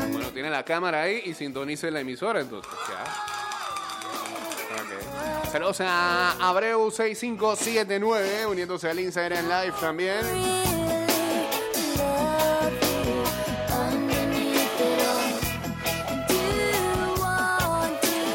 Bueno, 0.09 0.29
tiene 0.33 0.49
la 0.49 0.63
cámara 0.63 1.01
ahí 1.03 1.21
y 1.25 1.33
sintonice 1.33 1.91
la 1.91 1.99
emisora 1.99 2.39
entonces. 2.39 2.71
Saludos 5.51 5.79
a 5.81 6.31
Abreu 6.41 6.91
6579, 6.91 8.45
uniéndose 8.47 8.89
al 8.89 8.99
Instagram 8.99 9.45
Live 9.45 9.73
también. 9.79 10.17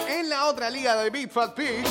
En 0.08 0.28
la 0.28 0.46
otra 0.46 0.70
liga 0.70 0.96
de 1.02 1.10
Big 1.10 1.30
Fat 1.30 1.54
Pigs, 1.54 1.90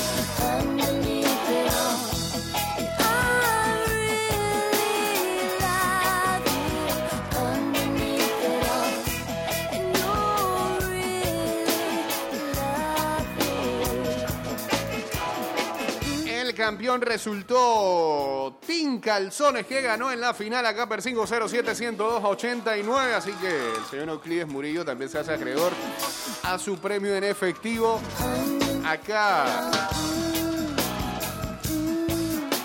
campeón 16.62 17.00
resultó 17.00 18.56
Team 18.64 19.00
Calzones 19.00 19.66
que 19.66 19.82
ganó 19.82 20.12
en 20.12 20.20
la 20.20 20.32
final 20.32 20.64
acá 20.64 20.88
per 20.88 21.02
507-102-89. 21.02 23.14
Así 23.14 23.32
que 23.32 23.48
el 23.48 23.84
señor 23.90 24.10
Euclides 24.10 24.46
Murillo 24.46 24.84
también 24.84 25.10
se 25.10 25.18
hace 25.18 25.32
acreedor 25.32 25.72
a 26.44 26.56
su 26.60 26.78
premio 26.78 27.16
en 27.16 27.24
efectivo. 27.24 28.00
Acá 28.86 29.70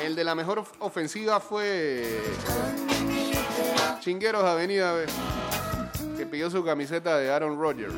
el 0.03 0.15
de 0.15 0.23
la 0.23 0.35
mejor 0.35 0.59
of- 0.59 0.73
ofensiva 0.79 1.39
fue 1.39 2.21
Chingueros 4.01 4.43
Avenida 4.43 4.93
que 6.15 6.25
pidió 6.27 6.51
su 6.51 6.63
camiseta 6.63 7.17
de 7.17 7.31
Aaron 7.31 7.59
Rodgers. 7.59 7.95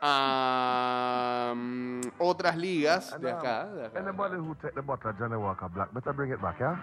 Ah, 0.00 1.52
mm, 1.56 2.00
otras 2.18 2.56
ligas 2.56 3.20
de 3.20 3.30
acá, 3.30 3.66
de 3.66 3.86
acá. 3.86 3.98
Anybody 3.98 4.36
who 4.36 4.54
take 4.54 4.74
the 4.74 4.80
butter, 4.80 5.14
Johnny 5.18 5.36
Walker 5.36 5.68
Black, 5.68 5.92
better 5.92 6.12
bring 6.12 6.32
it 6.32 6.40
back, 6.40 6.58
yeah? 6.58 6.76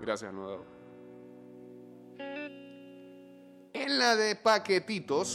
Gracias, 0.00 0.32
nuevo. 0.32 0.64
En 2.18 3.98
la 3.98 4.14
de 4.14 4.36
paquetitos. 4.36 5.28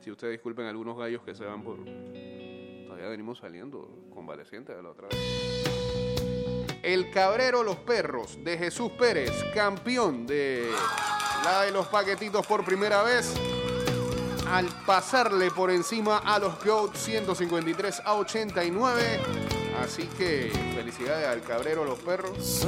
Si 0.00 0.10
ustedes 0.10 0.32
disculpen 0.32 0.66
algunos 0.66 0.96
gallos 0.98 1.22
que 1.22 1.34
se 1.34 1.44
van 1.44 1.62
por. 1.62 1.78
Todavía 2.86 3.08
venimos 3.08 3.38
saliendo 3.38 3.88
convalecientes 4.10 4.76
de 4.76 4.82
la 4.82 4.90
otra 4.90 5.08
vez. 5.08 5.57
El 6.82 7.10
Cabrero 7.10 7.62
Los 7.62 7.76
Perros 7.76 8.38
de 8.44 8.56
Jesús 8.56 8.92
Pérez, 8.98 9.32
campeón 9.54 10.26
de 10.26 10.70
la 11.44 11.62
de 11.62 11.70
los 11.72 11.86
paquetitos 11.88 12.46
por 12.46 12.64
primera 12.64 13.02
vez 13.02 13.34
al 14.50 14.66
pasarle 14.86 15.50
por 15.50 15.70
encima 15.70 16.18
a 16.18 16.38
los 16.38 16.62
Goat 16.64 16.94
153 16.94 18.02
a 18.04 18.14
89. 18.14 19.20
Así 19.82 20.08
que 20.18 20.50
felicidades 20.74 21.26
al 21.28 21.42
Cabrero 21.42 21.84
Los 21.84 21.98
Perros. 22.00 22.66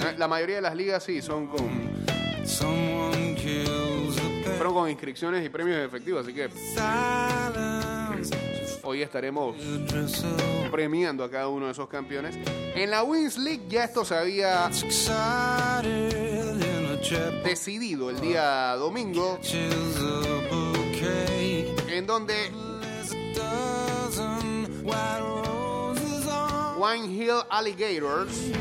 Ah, 0.00 0.14
La 0.16 0.28
mayoría 0.28 0.56
de 0.56 0.62
las 0.62 0.74
ligas 0.74 1.04
sí 1.04 1.22
son 1.22 1.46
con, 1.48 1.68
fueron 4.56 4.74
con 4.74 4.90
inscripciones 4.90 5.44
y 5.44 5.48
premios 5.48 5.78
efectivos, 5.78 6.24
así 6.24 6.34
que. 6.34 6.48
Hoy 8.88 9.02
estaremos 9.02 9.54
premiando 10.70 11.22
a 11.22 11.30
cada 11.30 11.48
uno 11.48 11.66
de 11.66 11.72
esos 11.72 11.88
campeones. 11.88 12.36
En 12.74 12.90
la 12.90 13.02
Wins 13.02 13.36
League 13.36 13.64
ya 13.68 13.84
esto 13.84 14.02
se 14.02 14.14
había 14.14 14.70
decidido 17.44 18.08
el 18.08 18.20
día 18.20 18.74
domingo, 18.76 19.38
en 21.88 22.06
donde. 22.06 22.34
Wine 26.80 27.12
Hill 27.12 27.42
Alligators 27.50 28.52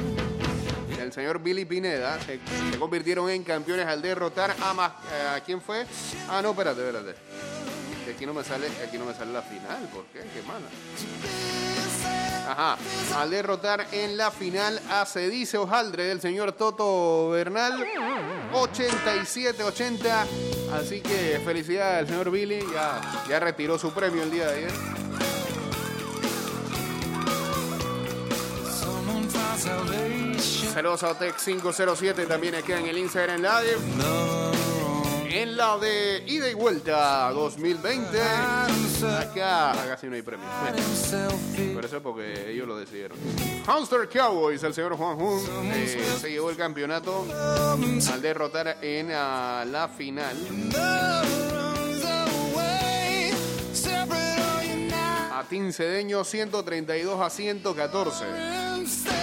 el 0.99 1.13
señor 1.13 1.39
Billy 1.39 1.63
Pineda 1.63 2.19
se, 2.19 2.39
se 2.71 2.79
convirtieron 2.79 3.29
en 3.29 3.43
campeones 3.43 3.85
al 3.85 4.01
derrotar 4.01 4.55
a 4.59 4.73
más 4.73 4.91
eh, 4.91 5.35
¿a 5.37 5.39
quién 5.41 5.61
fue? 5.61 5.85
Ah, 6.27 6.41
no, 6.41 6.49
espérate, 6.49 6.81
espérate. 6.81 7.56
Aquí 8.13 8.25
no 8.25 8.33
me 8.33 8.43
sale, 8.43 8.67
aquí 8.85 8.97
no 8.97 9.05
me 9.05 9.13
sale 9.13 9.33
la 9.33 9.41
final, 9.41 9.77
¿por 9.93 10.05
qué? 10.05 10.19
Qué 10.33 10.41
mala. 10.43 10.65
Ajá, 12.49 12.77
al 13.17 13.29
derrotar 13.29 13.85
en 13.91 14.15
la 14.15 14.31
final 14.31 14.81
a 14.89 15.05
Cedice 15.05 15.57
Ojaldre 15.57 16.05
del 16.05 16.21
señor 16.21 16.53
Toto 16.53 17.29
Bernal 17.29 17.85
87-80. 18.53 20.25
Así 20.73 21.01
que 21.01 21.41
felicidades 21.43 21.99
al 21.99 22.07
señor 22.07 22.31
Billy, 22.31 22.59
ya, 22.73 23.01
ya 23.27 23.39
retiró 23.39 23.77
su 23.77 23.91
premio 23.91 24.23
el 24.23 24.31
día 24.31 24.47
de 24.47 24.55
ayer. 24.55 24.71
Saludos 30.73 31.03
a 31.03 31.11
Otec 31.11 31.35
507 31.35 32.25
también 32.25 32.55
aquí 32.55 32.71
en 32.71 32.85
el 32.85 32.97
Instagram 32.97 33.41
Live. 33.41 34.46
En 35.29 35.57
la 35.57 35.77
de 35.77 36.23
ida 36.27 36.49
y 36.49 36.53
vuelta 36.53 37.31
2020. 37.31 38.21
Acá 38.21 39.73
casi 39.87 40.07
no 40.07 40.15
hay 40.15 40.21
premio. 40.21 40.47
Por 41.73 41.85
eso 41.85 41.97
es 41.97 42.01
porque 42.01 42.51
ellos 42.51 42.67
lo 42.67 42.77
decidieron. 42.77 43.17
Hamster 43.65 44.09
Cowboys, 44.09 44.63
el 44.63 44.73
señor 44.73 44.95
Juan 44.95 45.17
Jun, 45.17 45.41
eh, 45.73 46.17
se 46.19 46.31
llevó 46.31 46.49
el 46.49 46.57
campeonato 46.57 47.25
al 48.11 48.21
derrotar 48.21 48.77
en 48.81 49.11
ah, 49.11 49.65
la 49.69 49.87
final 49.89 50.35
a 55.37 55.43
Team 55.43 55.71
Cedeño 55.71 56.23
132 56.23 57.21
a 57.21 57.29
114. 57.29 59.16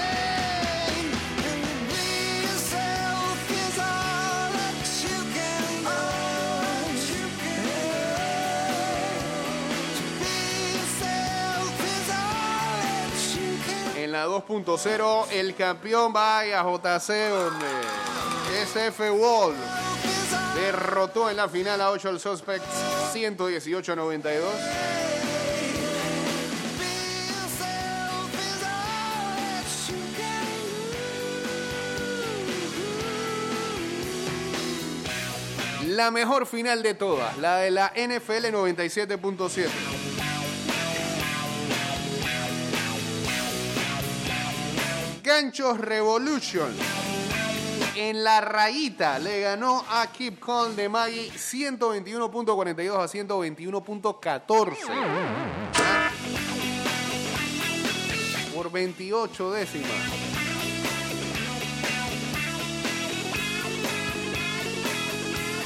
La 14.14 14.28
2.0, 14.28 15.26
el 15.32 15.56
campeón 15.56 16.12
vaya 16.12 16.62
JC, 16.62 17.30
donde 17.30 17.66
SF 18.62 19.10
Wall 19.10 19.54
derrotó 20.54 21.28
en 21.30 21.36
la 21.36 21.48
final 21.48 21.80
a 21.80 21.90
8 21.90 22.10
al 22.10 22.20
Suspects 22.20 22.64
118 23.12 23.92
a 23.92 23.96
92. 23.96 24.54
La 35.88 36.12
mejor 36.12 36.46
final 36.46 36.84
de 36.84 36.94
todas, 36.94 37.36
la 37.38 37.56
de 37.56 37.72
la 37.72 37.92
NFL 37.96 38.46
97.7. 38.52 39.93
Revolution. 45.34 46.72
En 47.96 48.22
la 48.22 48.40
rayita 48.40 49.18
le 49.18 49.40
ganó 49.40 49.84
a 49.90 50.06
Keep 50.06 50.38
Calm 50.38 50.76
de 50.76 50.88
Maggie 50.88 51.28
121.42 51.32 52.94
a 52.94 53.08
121.14. 53.08 54.76
Por 58.54 58.70
28 58.70 59.52
décimas. 59.54 59.90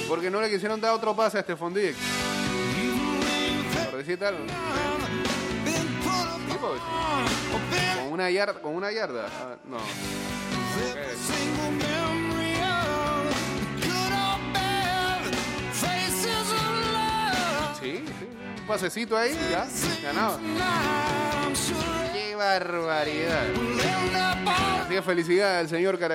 Porque 0.09 0.31
no 0.31 0.41
le 0.41 0.49
quisieron 0.49 0.81
dar 0.81 0.95
otro 0.95 1.15
pase 1.15 1.41
a 1.41 1.43
Stephon 1.43 1.75
Diggs. 1.75 1.99
Por 3.91 4.03
Con 7.97 8.13
una 8.13 8.31
yarda. 8.31 8.61
Con 8.61 8.75
una 8.75 8.93
yarda. 8.93 9.27
Ah, 9.27 9.57
no. 9.67 9.79
Sí, 17.81 18.05
sí. 18.05 18.29
Un 18.61 18.67
pasecito 18.67 19.17
ahí, 19.17 19.37
ya. 19.51 19.67
Ganaba. 20.03 20.39
¡Qué 22.13 22.35
barbaridad! 22.35 23.47
Así 24.83 24.95
que 24.95 25.03
felicidades 25.03 25.61
al 25.61 25.69
señor 25.69 25.99
Cara 25.99 26.15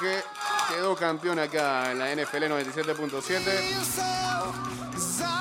que 0.00 0.20
quedó 0.68 0.94
campeón 0.96 1.38
acá 1.38 1.92
en 1.92 1.98
la 1.98 2.14
NFL 2.14 2.44
97.7. 2.44 5.37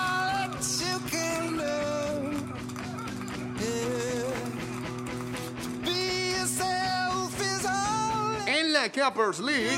Cappers 8.89 9.39
League. 9.39 9.77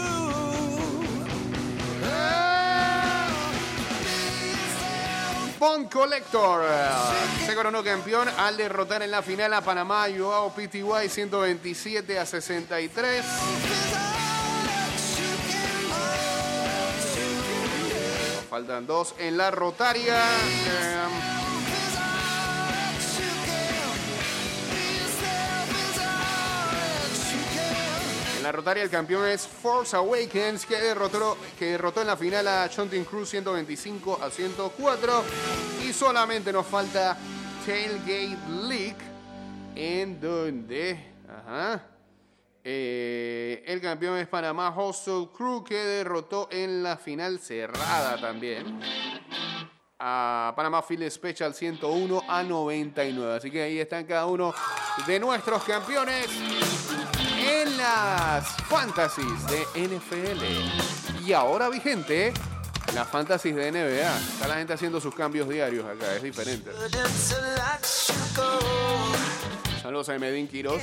Bond 5.59 5.91
Collector 5.91 6.65
eh, 6.65 7.45
se 7.45 7.53
coronó 7.53 7.83
campeón 7.83 8.29
al 8.37 8.55
derrotar 8.55 9.03
en 9.03 9.11
la 9.11 9.21
final 9.21 9.53
a 9.53 9.61
Panamá 9.61 10.07
Joao 10.15 10.53
PTY 10.53 11.09
127 11.09 12.17
a 12.17 12.25
63. 12.25 13.25
Nos 18.35 18.45
Faltan 18.49 18.87
dos 18.87 19.15
en 19.19 19.37
la 19.37 19.51
rotaria. 19.51 20.17
La 28.49 28.53
rotaria 28.53 28.81
el 28.81 28.89
campeón 28.89 29.27
es 29.27 29.45
Force 29.45 29.95
Awakens 29.95 30.65
que 30.65 30.75
derrotó, 30.75 31.37
que 31.59 31.65
derrotó 31.65 32.01
en 32.01 32.07
la 32.07 32.17
final 32.17 32.47
a 32.47 32.67
Chontin 32.67 33.05
Cruz 33.05 33.29
125 33.29 34.19
a 34.23 34.31
104 34.31 35.23
y 35.87 35.93
solamente 35.93 36.51
nos 36.51 36.65
falta 36.65 37.15
Tailgate 37.63 38.39
League 38.67 38.97
en 39.75 40.19
donde 40.19 41.13
ajá, 41.29 41.83
eh, 42.63 43.63
el 43.67 43.79
campeón 43.81 44.17
es 44.17 44.27
Panamá 44.27 44.73
Hostel 44.75 45.27
Crew 45.31 45.63
que 45.63 45.75
derrotó 45.75 46.49
en 46.51 46.81
la 46.81 46.97
final 46.97 47.37
cerrada 47.37 48.19
también 48.19 48.79
a 49.99 50.53
Panamá 50.55 50.81
Field 50.81 51.07
Special 51.11 51.53
101 51.53 52.23
a 52.27 52.41
99 52.41 53.35
así 53.35 53.51
que 53.51 53.61
ahí 53.61 53.77
están 53.77 54.05
cada 54.05 54.25
uno 54.25 54.55
de 55.05 55.19
nuestros 55.19 55.63
campeones 55.65 56.25
las 57.79 58.45
fantasies 58.67 59.47
de 59.47 59.87
NFL. 59.87 61.25
Y 61.25 61.33
ahora 61.33 61.69
vigente, 61.69 62.33
las 62.93 63.07
fantasies 63.07 63.55
de 63.55 63.71
NBA. 63.71 64.17
Está 64.17 64.47
la 64.47 64.55
gente 64.55 64.73
haciendo 64.73 64.99
sus 64.99 65.15
cambios 65.15 65.47
diarios 65.47 65.85
acá, 65.85 66.15
es 66.15 66.23
diferente. 66.23 66.71
Saludos 69.81 70.09
a 70.09 70.19
Medin 70.19 70.47
Quiroz. 70.47 70.81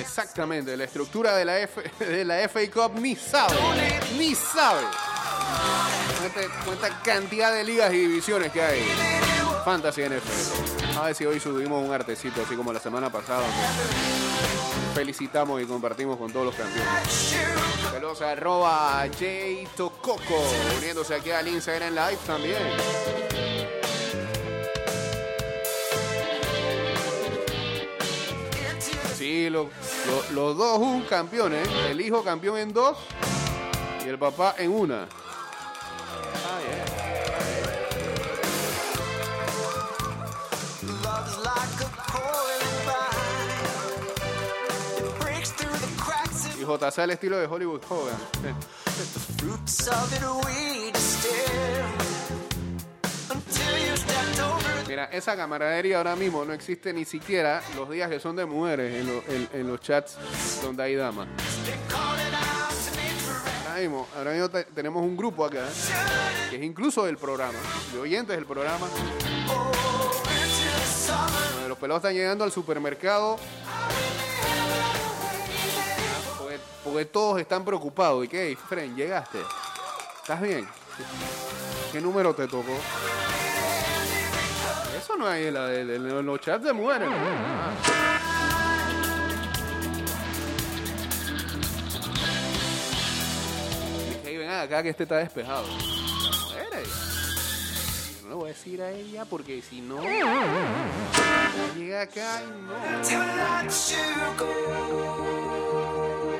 Exactamente, 0.00 0.76
la 0.76 0.84
estructura 0.84 1.36
de 1.36 1.44
la, 1.44 1.58
F, 1.60 1.82
de 2.04 2.24
la 2.24 2.48
FA 2.48 2.60
Cup 2.72 2.98
ni 3.00 3.16
sabe, 3.16 3.56
ni 4.16 4.34
sabe. 4.34 4.82
Cuánta, 6.64 7.02
cantidad 7.02 7.52
de 7.52 7.64
ligas 7.64 7.92
y 7.92 7.98
divisiones 7.98 8.50
que 8.52 8.62
hay. 8.62 8.82
Fantasy 9.64 10.02
NFL. 10.02 10.98
A 10.98 11.02
ver 11.06 11.14
si 11.14 11.24
hoy 11.26 11.40
subimos 11.40 11.86
un 11.86 11.92
artecito, 11.92 12.42
así 12.42 12.54
como 12.54 12.72
la 12.72 12.80
semana 12.80 13.10
pasada. 13.10 13.44
Felicitamos 14.94 15.60
y 15.60 15.66
compartimos 15.66 16.16
con 16.18 16.32
todos 16.32 16.46
los 16.46 16.54
campeones. 16.54 17.34
Saludos 17.90 18.22
a 18.22 18.30
arroba 18.30 19.04
Tococo, 19.76 20.42
uniéndose 20.78 21.14
aquí 21.14 21.30
al 21.30 21.48
Instagram 21.48 21.94
Live 21.94 22.18
también. 22.26 22.58
Sí, 29.16 29.48
lo- 29.48 29.70
lo- 30.06 30.32
los 30.32 30.56
dos 30.56 30.78
un 30.78 31.02
campeones. 31.02 31.66
El 31.88 32.00
hijo 32.00 32.22
campeón 32.22 32.58
en 32.58 32.72
dos 32.72 32.96
y 34.04 34.08
el 34.08 34.18
papá 34.18 34.54
en 34.58 34.70
una. 34.70 35.02
Ah, 35.02 36.60
yeah. 36.66 37.94
Y 46.58 46.64
JC 46.64 46.98
al 47.00 47.10
estilo 47.10 47.38
de 47.38 47.46
Hollywood 47.46 47.80
Hogan. 47.88 48.16
Mira, 54.94 55.06
esa 55.06 55.34
camaradería 55.36 55.96
ahora 55.98 56.14
mismo 56.14 56.44
no 56.44 56.52
existe 56.52 56.92
ni 56.92 57.04
siquiera 57.04 57.60
los 57.74 57.90
días 57.90 58.08
que 58.08 58.20
son 58.20 58.36
de 58.36 58.46
mujeres 58.46 58.94
en, 58.94 59.06
lo- 59.08 59.24
en- 59.26 59.48
en 59.52 59.66
los 59.66 59.80
chats 59.80 60.16
donde 60.62 60.84
hay 60.84 60.94
damas. 60.94 61.26
Ahora 63.66 63.80
mismo, 63.80 64.06
ahora 64.16 64.30
mismo 64.30 64.48
te- 64.50 64.62
tenemos 64.66 65.02
un 65.02 65.16
grupo 65.16 65.44
acá 65.46 65.64
que 66.48 66.54
es 66.54 66.62
incluso 66.62 67.06
del 67.06 67.16
programa, 67.18 67.58
de 67.92 67.98
oyentes 67.98 68.36
del 68.36 68.46
programa. 68.46 68.86
los 71.66 71.76
pelados 71.78 72.00
están 72.04 72.14
llegando 72.14 72.44
al 72.44 72.52
supermercado 72.52 73.36
porque, 76.38 76.58
porque 76.84 77.04
todos 77.06 77.40
están 77.40 77.64
preocupados. 77.64 78.24
¿Y 78.24 78.28
qué? 78.28 78.56
Fren, 78.68 78.94
llegaste. 78.94 79.40
¿Estás 80.22 80.40
bien? 80.40 80.68
¿Qué 81.90 82.00
número 82.00 82.32
te 82.32 82.46
tocó? 82.46 82.78
Eso 85.04 85.16
no 85.18 85.26
hay 85.26 85.50
la- 85.50 85.70
en- 85.74 85.90
en 85.90 86.24
los 86.24 86.40
chats 86.40 86.64
de 86.64 86.72
mujeres. 86.72 87.06
¿no? 87.10 87.14
Ah. 87.14 88.74
Dije, 94.06 94.20
"Hey, 94.24 94.36
ven 94.36 94.50
acá 94.50 94.82
que 94.82 94.88
este 94.90 95.02
está 95.04 95.16
despejado. 95.18 95.66
No 98.22 98.28
le 98.30 98.34
voy 98.36 98.44
a 98.50 98.52
decir 98.54 98.82
a 98.82 98.90
ella 98.90 99.24
porque 99.26 99.62
si 99.62 99.80
no. 99.80 100.00
Llega 101.76 102.02
acá 102.02 102.40
y 102.42 102.46
no. 102.62 102.72
to 103.02 103.18
let 103.18 103.70
you 103.90 103.98
go 104.38 104.46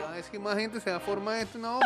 Va 0.06 0.12
a 0.12 0.16
decir 0.16 0.40
más 0.40 0.56
gente 0.56 0.80
se 0.80 0.90
va 0.90 0.96
a 0.96 1.00
formar 1.00 1.36
esto. 1.40 1.58
No, 1.58 1.78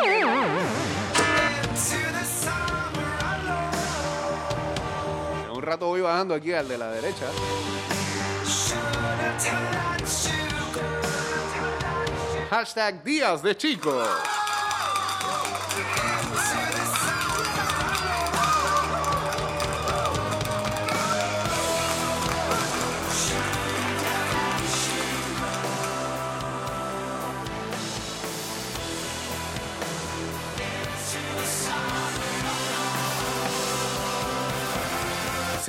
un 5.59 5.65
rato 5.65 5.87
voy 5.87 5.99
bajando 5.99 6.33
aquí 6.33 6.53
al 6.53 6.69
de 6.69 6.77
la 6.77 6.89
derecha. 6.89 7.25
Hashtag 12.49 13.03
Días 13.03 13.43
de 13.43 13.57
Chicos. 13.57 14.38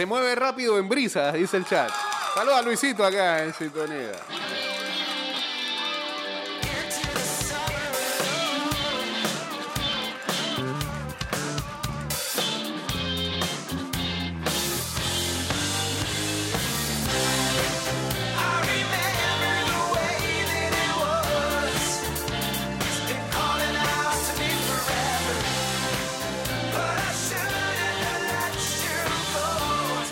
Se 0.01 0.07
mueve 0.07 0.35
rápido 0.35 0.79
en 0.79 0.89
brisas, 0.89 1.35
dice 1.35 1.59
el 1.59 1.67
chat. 1.67 1.91
Saludos 2.35 2.59
a 2.59 2.63
Luisito 2.63 3.05
acá 3.05 3.45
en 3.45 3.53
sintonía. 3.53 4.13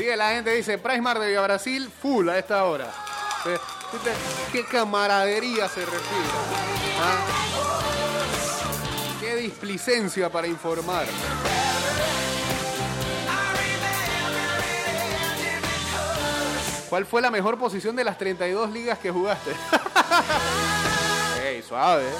Sigue 0.08 0.16
la 0.16 0.30
gente, 0.30 0.54
dice 0.54 0.78
Prismar 0.78 1.18
de 1.18 1.26
Villa 1.26 1.42
Brasil, 1.42 1.90
full 2.00 2.30
a 2.30 2.38
esta 2.38 2.64
hora. 2.64 2.90
¿Qué 4.50 4.64
camaradería 4.64 5.68
se 5.68 5.84
respira? 5.84 6.32
¿Ah? 6.98 7.26
¿Qué 9.20 9.36
displicencia 9.36 10.32
para 10.32 10.46
informar? 10.46 11.04
¿Cuál 16.88 17.04
fue 17.04 17.20
la 17.20 17.30
mejor 17.30 17.58
posición 17.58 17.94
de 17.94 18.04
las 18.04 18.16
32 18.16 18.70
ligas 18.70 18.98
que 19.00 19.10
jugaste? 19.10 19.50
Ey, 21.46 21.62
suave. 21.62 22.04
¿eh? 22.04 22.16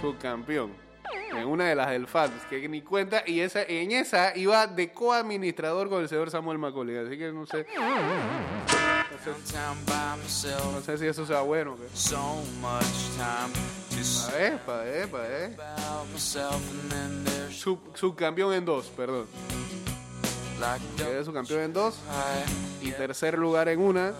Subcampeón. 0.00 0.85
En 1.36 1.46
una 1.46 1.64
de 1.68 1.74
las 1.74 1.90
del 1.90 2.06
FAT, 2.06 2.30
que 2.48 2.68
ni 2.68 2.82
cuenta, 2.82 3.22
y 3.26 3.40
esa, 3.40 3.62
en 3.62 3.92
esa 3.92 4.36
iba 4.36 4.66
de 4.66 4.90
coadministrador 4.92 5.88
con 5.88 6.02
el 6.02 6.08
señor 6.08 6.30
Samuel 6.30 6.58
Macaulay, 6.58 6.96
así 6.96 7.18
que 7.18 7.30
no 7.32 7.46
sé, 7.46 7.66
no 10.72 10.80
sé 10.80 10.98
si 10.98 11.06
eso 11.06 11.26
sea 11.26 11.40
bueno. 11.42 11.76
Pa' 14.30 14.32
ver, 14.36 14.58
pa' 14.64 14.76
ver, 14.82 15.08
pa' 15.10 15.18
ver. 15.18 15.56
Sub- 17.52 17.96
subcampeón 17.96 18.52
en 18.54 18.64
dos, 18.64 18.86
perdón. 18.96 19.26
Quedé 20.96 21.24
subcampeón 21.24 21.60
en 21.60 21.72
dos 21.72 21.96
y 22.82 22.92
tercer 22.92 23.36
lugar 23.38 23.68
en 23.68 23.78
una, 23.80 24.12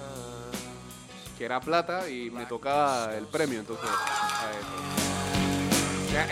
que 1.39 1.45
era 1.45 1.61
plata, 1.61 2.09
y 2.11 2.31
me 2.31 2.45
tocaba 2.47 3.15
el 3.17 3.27
premio, 3.27 3.61
entonces. 3.61 3.89
a 3.89 4.51
eso. 4.51 4.96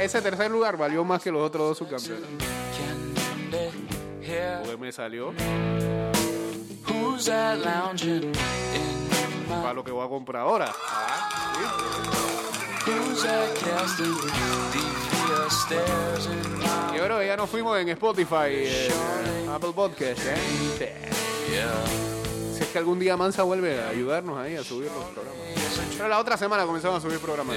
Ese 0.01 0.21
tercer 0.23 0.51
lugar 0.51 0.77
valió 0.77 1.05
más 1.05 1.23
que 1.23 1.31
los 1.31 1.43
otros 1.43 1.69
dos 1.69 1.79
subcampeones. 1.79 2.25
Porque 4.63 4.77
me 4.79 4.93
salió 4.93 5.33
para 9.63 9.75
lo 9.75 9.85
que 9.85 9.93
voy 9.93 10.05
a 10.05 10.09
comprar 10.09 10.43
ahora. 10.43 10.73
Yo 16.95 17.05
creo 17.05 17.19
que 17.19 17.27
ya 17.27 17.37
nos 17.37 17.49
fuimos 17.51 17.79
en 17.79 17.89
Spotify, 17.91 18.51
eh, 18.51 18.89
Apple 19.55 19.73
Podcast, 19.75 20.21
¿eh? 20.27 20.37
Si 22.57 22.63
es 22.63 22.69
que 22.69 22.79
algún 22.79 22.99
día 22.99 23.17
Mansa 23.17 23.43
vuelve 23.43 23.81
a 23.83 23.89
ayudarnos 23.89 24.39
ahí 24.39 24.57
a 24.57 24.65
subir 24.65 24.91
los 24.91 25.05
programas. 25.07 25.41
Pero 25.97 26.09
la 26.09 26.19
otra 26.19 26.37
semana 26.37 26.65
comenzamos 26.65 26.99
a 26.99 27.01
subir 27.07 27.21
programas. 27.21 27.57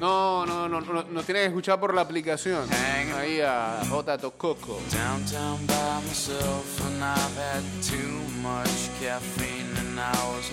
No, 0.00 0.46
no, 0.46 0.68
no, 0.68 0.80
no, 0.80 1.02
nos 1.02 1.24
tienes 1.24 1.42
que 1.42 1.46
escuchar 1.46 1.80
por 1.80 1.92
la 1.94 2.02
aplicación. 2.02 2.68
Ahí 3.16 3.40
a 3.40 3.80
J. 3.88 4.18
Tococo. 4.18 4.78
Downtown 4.92 5.66
by 5.66 6.06
myself, 6.06 6.80
and 6.86 7.02
I've 7.02 7.36
had 7.36 7.64
too 7.82 8.22
much 8.40 8.90
caffeine, 9.00 9.76
and 9.78 9.98
I 9.98 10.12
was 10.30 10.48